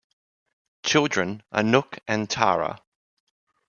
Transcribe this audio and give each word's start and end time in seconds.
Children: 0.83 1.43
Anouk 1.53 1.99
and 2.07 2.27
Tara. 2.27 2.81